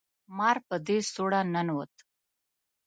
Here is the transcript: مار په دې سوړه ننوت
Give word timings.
مار 0.37 0.57
په 0.67 0.75
دې 0.87 0.97
سوړه 1.13 1.41
ننوت 1.53 1.93